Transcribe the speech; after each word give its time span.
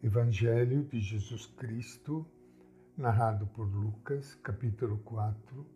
Evangelho 0.00 0.84
de 0.84 1.00
Jesus 1.00 1.46
Cristo, 1.46 2.24
narrado 2.96 3.48
por 3.48 3.66
Lucas, 3.66 4.36
capítulo 4.36 4.98
4, 4.98 5.66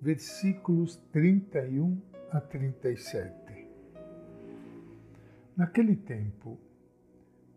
versículos 0.00 0.94
31 1.10 2.00
a 2.30 2.40
37. 2.40 3.68
Naquele 5.56 5.96
tempo, 5.96 6.60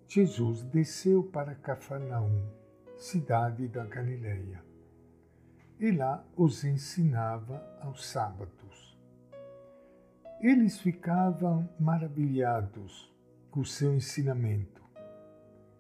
Jesus 0.07 0.63
desceu 0.63 1.26
para 1.26 1.53
Cafarnaum, 1.53 2.44
cidade 2.97 3.67
da 3.67 3.85
Galileia, 3.85 4.63
e 5.79 5.91
lá 5.91 6.26
os 6.35 6.63
ensinava 6.63 7.63
aos 7.81 8.03
sábados. 8.07 8.97
Eles 10.41 10.79
ficavam 10.79 11.69
maravilhados 11.79 13.13
com 13.51 13.60
o 13.60 13.65
seu 13.65 13.94
ensinamento 13.94 14.78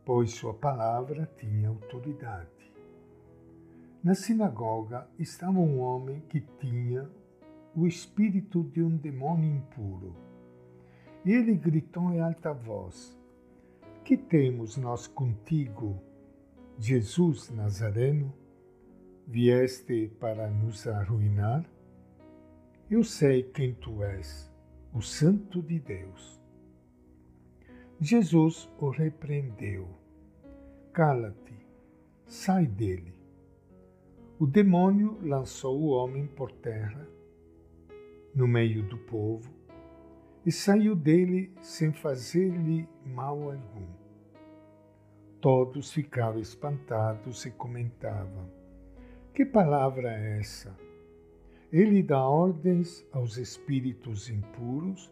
pois 0.09 0.31
sua 0.31 0.55
palavra 0.55 1.29
tinha 1.37 1.69
autoridade. 1.69 2.49
Na 4.03 4.15
sinagoga 4.15 5.07
estava 5.19 5.59
um 5.59 5.79
homem 5.79 6.19
que 6.21 6.41
tinha 6.59 7.07
o 7.75 7.85
espírito 7.85 8.63
de 8.63 8.81
um 8.81 8.97
demônio 8.97 9.57
impuro. 9.57 10.15
E 11.23 11.31
ele 11.31 11.53
gritou 11.53 12.11
em 12.11 12.21
alta 12.21 12.51
voz: 12.51 13.15
Que 14.03 14.17
temos 14.17 14.77
nós 14.77 15.05
contigo, 15.05 16.01
Jesus 16.79 17.51
Nazareno? 17.51 18.33
Vieste 19.27 20.11
para 20.19 20.49
nos 20.49 20.87
arruinar? 20.87 21.63
Eu 22.89 23.03
sei 23.03 23.43
quem 23.43 23.75
tu 23.75 24.03
és, 24.03 24.51
o 24.91 25.03
Santo 25.03 25.61
de 25.61 25.79
Deus. 25.79 26.38
Jesus 28.01 28.69
o 28.79 28.89
repreendeu 28.89 29.85
Cala-te, 30.93 31.53
sai 32.25 32.65
dele. 32.65 33.13
O 34.39 34.47
demônio 34.47 35.19
lançou 35.21 35.77
o 35.77 35.89
homem 35.89 36.25
por 36.25 36.49
terra, 36.49 37.05
no 38.33 38.47
meio 38.47 38.83
do 38.83 38.97
povo, 38.97 39.53
e 40.45 40.51
saiu 40.51 40.95
dele 40.95 41.51
sem 41.61 41.91
fazer-lhe 41.91 42.87
mal 43.05 43.51
algum. 43.51 43.87
Todos 45.41 45.91
ficaram 45.91 46.39
espantados 46.39 47.45
e 47.45 47.51
comentavam: 47.51 48.49
Que 49.33 49.45
palavra 49.45 50.13
é 50.13 50.39
essa? 50.39 50.73
Ele 51.69 52.01
dá 52.01 52.25
ordens 52.25 53.05
aos 53.11 53.35
espíritos 53.35 54.29
impuros 54.29 55.11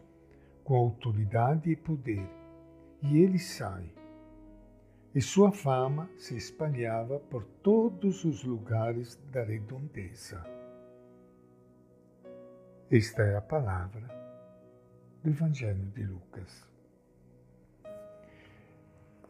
com 0.64 0.76
autoridade 0.76 1.70
e 1.70 1.76
poder, 1.76 2.26
e 3.02 3.18
ele 3.18 3.40
sai 3.40 3.98
e 5.18 5.22
sua 5.22 5.52
fama 5.52 6.08
se 6.16 6.38
espalhava 6.38 7.20
por 7.20 7.44
todos 7.64 8.24
os 8.24 8.44
lugares 8.44 9.20
da 9.32 9.44
redondeza. 9.44 10.46
Esta 12.92 13.24
é 13.24 13.36
a 13.36 13.42
palavra 13.42 14.08
do 15.24 15.32
Evangelho 15.32 15.88
de 15.88 16.04
Lucas. 16.04 16.70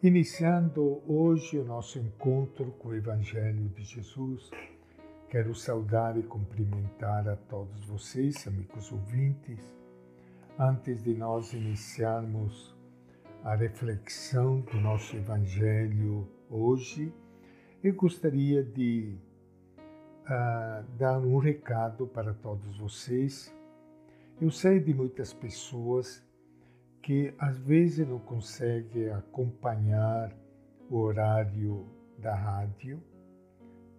Iniciando 0.04 1.02
hoje 1.08 1.58
o 1.58 1.64
nosso 1.64 1.98
encontro 1.98 2.72
com 2.74 2.90
o 2.90 2.96
Evangelho 2.96 3.70
de 3.70 3.84
Jesus, 3.84 4.52
quero 5.30 5.56
saudar 5.56 6.18
e 6.18 6.24
cumprimentar 6.24 7.30
a 7.30 7.38
todos 7.38 7.86
vocês, 7.86 8.46
amigos 8.46 8.92
ouvintes, 8.92 9.74
antes 10.60 11.02
de 11.02 11.14
nós 11.14 11.54
iniciarmos 11.54 12.77
a 13.48 13.56
reflexão 13.56 14.60
do 14.60 14.78
nosso 14.82 15.16
Evangelho 15.16 16.28
hoje, 16.50 17.14
eu 17.82 17.94
gostaria 17.94 18.62
de 18.62 19.18
uh, 20.26 20.84
dar 20.98 21.18
um 21.20 21.38
recado 21.38 22.06
para 22.08 22.34
todos 22.34 22.78
vocês. 22.78 23.56
Eu 24.42 24.52
sei 24.52 24.82
de 24.82 24.94
muitas 24.94 25.34
pessoas 25.34 26.22
que 27.02 27.34
às 27.40 27.58
vezes 27.60 28.06
não 28.06 28.20
conseguem 28.20 29.12
acompanhar 29.12 30.36
o 30.90 30.98
horário 30.98 31.88
da 32.18 32.36
rádio 32.36 33.02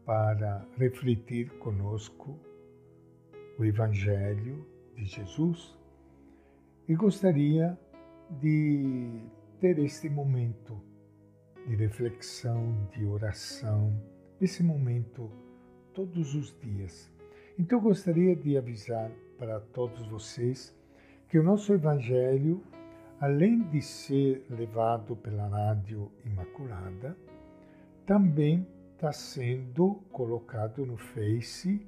para 0.05 0.63
refletir 0.77 1.49
conosco 1.59 2.39
o 3.59 3.65
Evangelho 3.65 4.63
de 4.95 5.07
Jesus 5.07 5.75
e 6.87 6.95
gostaria 6.95 7.79
de 8.43 9.38
ter 9.61 9.79
este 9.79 10.09
momento 10.09 10.81
de 11.67 11.75
reflexão, 11.75 12.89
de 12.93 13.05
oração, 13.05 13.93
esse 14.41 14.63
momento 14.63 15.31
todos 15.93 16.35
os 16.35 16.57
dias. 16.61 17.13
Então 17.59 17.79
eu 17.79 17.83
gostaria 17.83 18.37
de 18.37 18.57
avisar 18.57 19.11
para 19.37 19.61
todos 19.61 20.07
vocês 20.07 20.75
que 21.29 21.39
o 21.39 21.43
nosso 21.43 21.73
Evangelho, 21.73 22.63
além 23.21 23.63
de 23.69 23.83
ser 23.83 24.47
levado 24.49 25.17
pela 25.17 25.49
Rádio 25.49 26.11
Imaculada, 26.25 27.17
também 28.07 28.67
está 28.95 29.13
sendo 29.13 29.97
colocado 30.13 30.87
no 30.87 30.97
Face, 30.97 31.85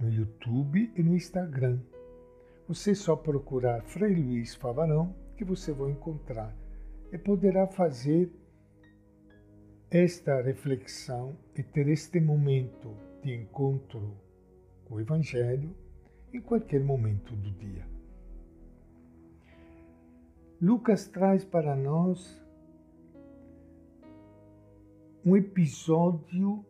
no 0.00 0.10
YouTube 0.10 0.92
e 0.96 1.02
no 1.02 1.14
Instagram. 1.14 1.78
Você 2.66 2.94
só 2.94 3.14
procurar 3.14 3.82
Frei 3.82 4.14
Luiz 4.14 4.54
Favarão 4.56 5.14
que 5.36 5.44
você 5.44 5.72
vai 5.72 5.90
encontrar 5.90 6.54
e 7.12 7.18
poderá 7.18 7.66
fazer 7.66 8.32
esta 9.90 10.40
reflexão 10.40 11.36
e 11.54 11.62
ter 11.62 11.86
este 11.88 12.18
momento 12.18 12.96
de 13.22 13.34
encontro 13.34 14.16
com 14.86 14.94
o 14.94 15.00
Evangelho 15.00 15.76
em 16.32 16.40
qualquer 16.40 16.82
momento 16.82 17.36
do 17.36 17.50
dia. 17.52 17.86
Lucas 20.58 21.06
traz 21.06 21.44
para 21.44 21.76
nós 21.76 22.42
um 25.22 25.36
episódio 25.36 26.64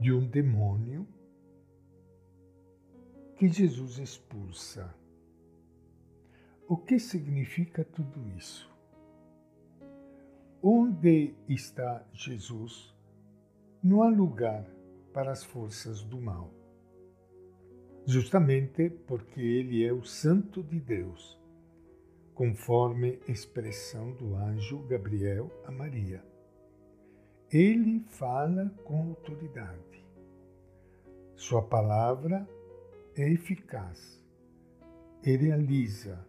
de 0.00 0.12
um 0.12 0.26
demônio 0.26 1.06
que 3.36 3.46
Jesus 3.46 3.98
expulsa. 3.98 4.92
O 6.68 6.76
que 6.76 6.98
significa 6.98 7.84
tudo 7.84 8.26
isso? 8.36 8.75
Onde 10.96 11.34
está 11.46 12.02
Jesus? 12.10 12.90
Não 13.82 14.02
há 14.02 14.08
lugar 14.08 14.64
para 15.12 15.30
as 15.30 15.44
forças 15.44 16.02
do 16.02 16.18
mal. 16.18 16.50
Justamente 18.06 18.88
porque 19.06 19.42
ele 19.42 19.84
é 19.84 19.92
o 19.92 20.02
Santo 20.02 20.62
de 20.62 20.80
Deus, 20.80 21.38
conforme 22.32 23.20
expressão 23.28 24.12
do 24.12 24.36
anjo 24.36 24.86
Gabriel 24.86 25.50
a 25.66 25.70
Maria. 25.70 26.24
Ele 27.52 28.00
fala 28.08 28.70
com 28.82 29.10
autoridade. 29.10 30.02
Sua 31.34 31.60
palavra 31.60 32.48
é 33.14 33.30
eficaz 33.30 34.24
e 35.22 35.36
realiza 35.36 36.26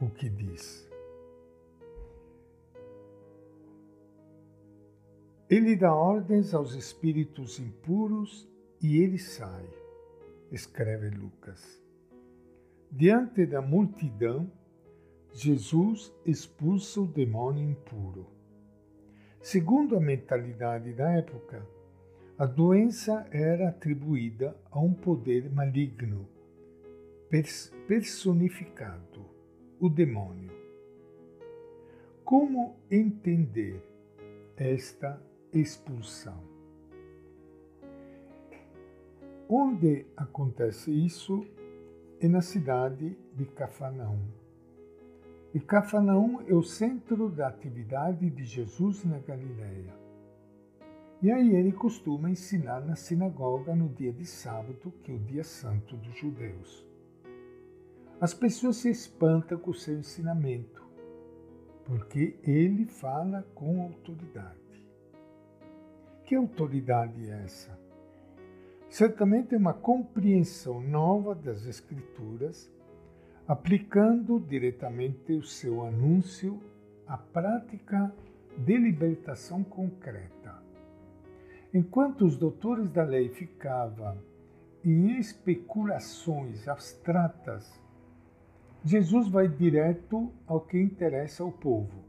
o 0.00 0.08
que 0.08 0.30
diz. 0.30 0.93
Ele 5.48 5.76
dá 5.76 5.94
ordens 5.94 6.54
aos 6.54 6.74
espíritos 6.74 7.60
impuros 7.60 8.48
e 8.80 9.02
ele 9.02 9.18
sai, 9.18 9.68
escreve 10.50 11.10
Lucas. 11.10 11.82
Diante 12.90 13.44
da 13.44 13.60
multidão, 13.60 14.50
Jesus 15.34 16.14
expulsa 16.24 17.00
o 17.00 17.06
demônio 17.06 17.68
impuro. 17.68 18.26
Segundo 19.42 19.96
a 19.96 20.00
mentalidade 20.00 20.94
da 20.94 21.10
época, 21.10 21.66
a 22.38 22.46
doença 22.46 23.26
era 23.30 23.68
atribuída 23.68 24.56
a 24.70 24.80
um 24.80 24.94
poder 24.94 25.52
maligno, 25.52 26.26
personificado 27.86 29.26
o 29.78 29.90
demônio. 29.90 30.50
Como 32.24 32.76
entender 32.90 33.82
esta 34.56 35.20
expulsão? 35.60 36.42
Onde 39.48 40.06
acontece 40.16 40.90
isso 40.90 41.46
é 42.20 42.26
na 42.26 42.40
cidade 42.40 43.16
de 43.34 43.44
Cafarnaum. 43.46 44.26
E 45.52 45.60
Cafarnaum 45.60 46.40
é 46.48 46.54
o 46.54 46.62
centro 46.62 47.28
da 47.28 47.48
atividade 47.48 48.28
de 48.30 48.44
Jesus 48.44 49.04
na 49.04 49.18
Galileia. 49.18 49.94
E 51.22 51.30
aí 51.30 51.54
ele 51.54 51.72
costuma 51.72 52.28
ensinar 52.30 52.80
na 52.80 52.96
sinagoga 52.96 53.74
no 53.74 53.88
dia 53.88 54.12
de 54.12 54.26
sábado, 54.26 54.92
que 55.02 55.12
é 55.12 55.14
o 55.14 55.18
dia 55.18 55.44
santo 55.44 55.96
dos 55.96 56.16
judeus. 56.16 56.86
As 58.20 58.34
pessoas 58.34 58.76
se 58.76 58.90
espantam 58.90 59.58
com 59.58 59.70
o 59.70 59.74
seu 59.74 59.98
ensinamento. 59.98 60.82
porque 61.84 62.36
ele 62.42 62.86
fala 62.86 63.46
com 63.54 63.82
autoridade. 63.82 64.63
Que 66.24 66.34
autoridade 66.34 67.28
é 67.28 67.42
essa? 67.44 67.78
Certamente 68.88 69.54
é 69.54 69.58
uma 69.58 69.74
compreensão 69.74 70.80
nova 70.80 71.34
das 71.34 71.66
Escrituras, 71.66 72.72
aplicando 73.46 74.40
diretamente 74.40 75.34
o 75.34 75.42
seu 75.42 75.84
anúncio 75.84 76.62
à 77.06 77.18
prática 77.18 78.10
de 78.56 78.76
libertação 78.78 79.62
concreta. 79.62 80.62
Enquanto 81.74 82.24
os 82.24 82.38
doutores 82.38 82.88
da 82.88 83.02
lei 83.02 83.28
ficavam 83.28 84.16
em 84.82 85.18
especulações 85.18 86.66
abstratas, 86.68 87.78
Jesus 88.82 89.28
vai 89.28 89.48
direto 89.48 90.32
ao 90.46 90.60
que 90.60 90.80
interessa 90.80 91.42
ao 91.42 91.52
povo. 91.52 92.04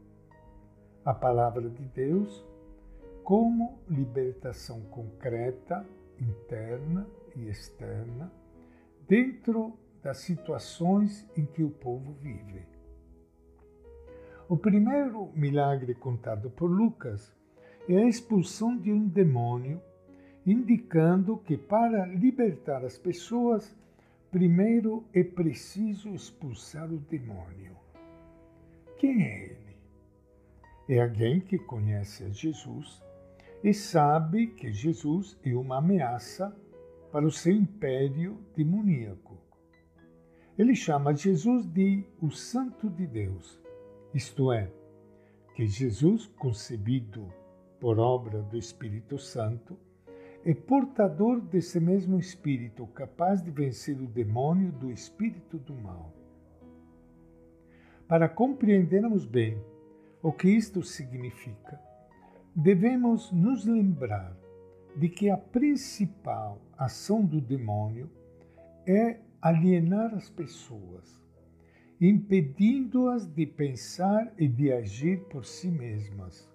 A 1.04 1.12
palavra 1.12 1.68
de 1.68 1.84
Deus 1.86 2.46
como 3.26 3.80
libertação 3.90 4.82
concreta, 4.82 5.84
interna 6.16 7.04
e 7.34 7.48
externa, 7.48 8.30
dentro 9.08 9.76
das 10.00 10.18
situações 10.18 11.28
em 11.36 11.44
que 11.44 11.64
o 11.64 11.70
povo 11.70 12.12
vive. 12.22 12.62
O 14.48 14.56
primeiro 14.56 15.32
milagre 15.34 15.92
contado 15.92 16.50
por 16.50 16.70
Lucas 16.70 17.34
é 17.88 17.96
a 17.96 18.06
expulsão 18.06 18.78
de 18.78 18.92
um 18.92 19.08
demônio, 19.08 19.82
indicando 20.46 21.36
que 21.38 21.56
para 21.56 22.06
libertar 22.06 22.84
as 22.84 22.96
pessoas, 22.96 23.76
primeiro 24.30 25.04
é 25.12 25.24
preciso 25.24 26.14
expulsar 26.14 26.92
o 26.92 26.98
demônio. 26.98 27.76
Quem 28.96 29.24
é 29.24 29.46
ele? 29.46 29.76
É 30.88 31.02
alguém 31.02 31.40
que 31.40 31.58
conhece 31.58 32.22
a 32.22 32.28
Jesus 32.28 33.04
e 33.66 33.74
sabe 33.74 34.46
que 34.46 34.72
Jesus 34.72 35.36
é 35.44 35.52
uma 35.52 35.78
ameaça 35.78 36.56
para 37.10 37.26
o 37.26 37.32
seu 37.32 37.52
império 37.52 38.38
demoníaco. 38.54 39.36
Ele 40.56 40.72
chama 40.72 41.12
Jesus 41.12 41.66
de 41.66 42.04
o 42.22 42.30
Santo 42.30 42.88
de 42.88 43.08
Deus, 43.08 43.60
isto 44.14 44.52
é, 44.52 44.70
que 45.56 45.66
Jesus, 45.66 46.28
concebido 46.38 47.26
por 47.80 47.98
obra 47.98 48.40
do 48.40 48.56
Espírito 48.56 49.18
Santo, 49.18 49.76
é 50.44 50.54
portador 50.54 51.40
desse 51.40 51.80
mesmo 51.80 52.20
Espírito, 52.20 52.86
capaz 52.86 53.42
de 53.42 53.50
vencer 53.50 54.00
o 54.00 54.06
demônio 54.06 54.70
do 54.70 54.92
espírito 54.92 55.58
do 55.58 55.74
mal. 55.74 56.12
Para 58.06 58.28
compreendermos 58.28 59.24
bem 59.24 59.60
o 60.22 60.30
que 60.30 60.50
isto 60.50 60.84
significa, 60.84 61.84
devemos 62.56 63.30
nos 63.32 63.66
lembrar 63.66 64.34
de 64.96 65.10
que 65.10 65.28
a 65.28 65.36
principal 65.36 66.58
ação 66.78 67.22
do 67.22 67.38
demônio 67.38 68.10
é 68.86 69.20
alienar 69.42 70.14
as 70.14 70.30
pessoas, 70.30 71.22
impedindo-as 72.00 73.26
de 73.26 73.44
pensar 73.44 74.32
e 74.38 74.48
de 74.48 74.72
agir 74.72 75.20
por 75.28 75.44
si 75.44 75.68
mesmas. 75.68 76.50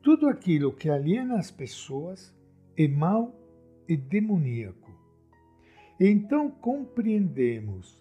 Tudo 0.00 0.28
aquilo 0.28 0.72
que 0.72 0.88
aliena 0.88 1.36
as 1.36 1.50
pessoas 1.50 2.32
é 2.76 2.86
mau 2.86 3.34
e 3.88 3.96
demoníaco. 3.96 4.92
Então 5.98 6.48
compreendemos 6.48 8.00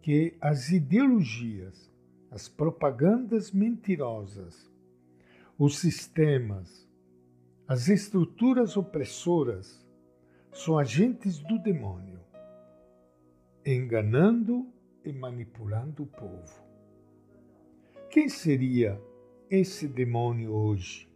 que 0.00 0.34
as 0.40 0.70
ideologias, 0.70 1.92
as 2.30 2.48
propagandas 2.48 3.52
mentirosas, 3.52 4.67
os 5.58 5.78
sistemas, 5.78 6.88
as 7.66 7.88
estruturas 7.88 8.76
opressoras 8.76 9.84
são 10.52 10.78
agentes 10.78 11.38
do 11.38 11.58
demônio, 11.58 12.20
enganando 13.66 14.66
e 15.04 15.12
manipulando 15.12 16.04
o 16.04 16.06
povo. 16.06 16.62
Quem 18.10 18.28
seria 18.28 19.00
esse 19.50 19.86
demônio 19.86 20.52
hoje? 20.52 21.08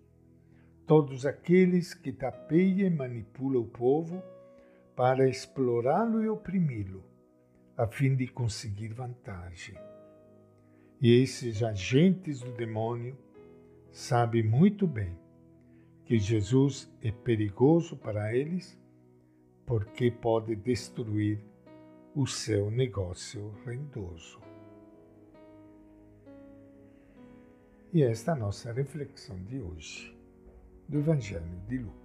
todos 0.87 1.25
aqueles 1.25 1.95
que 1.95 2.13
tapeiam 2.13 2.87
e 2.87 2.91
manipulam 2.91 3.63
o 3.63 3.67
povo 3.67 4.23
para 4.95 5.27
explorá-lo 5.27 6.23
e 6.23 6.29
oprimi-lo, 6.29 7.03
a 7.77 7.87
fim 7.87 8.15
de 8.15 8.27
conseguir 8.27 8.89
vantagem. 8.89 9.75
E 11.01 11.23
esses 11.23 11.63
agentes 11.63 12.41
do 12.41 12.53
demônio 12.53 13.17
sabem 13.93 14.43
muito 14.43 14.87
bem 14.87 15.15
que 16.07 16.19
Jesus 16.19 16.91
é 17.03 17.13
perigoso 17.13 17.97
para 17.97 18.35
eles 18.35 18.81
porque 19.67 20.11
pode 20.11 20.57
destruir 20.57 21.39
o 22.15 22.27
seu 22.27 22.71
negócio 22.71 23.55
rendoso. 23.65 24.41
E 27.93 28.03
esta 28.03 28.33
é 28.33 28.35
a 28.35 28.39
nossa 28.39 28.73
reflexão 28.73 29.37
de 29.45 29.61
hoje 29.61 30.17
do 30.89 30.99
Evangelho 30.99 31.61
de 31.69 31.79
Lucas. 31.79 32.02